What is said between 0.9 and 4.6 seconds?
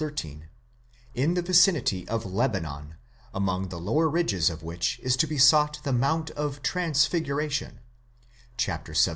in the vicinity of Lebanon, among the lower ridges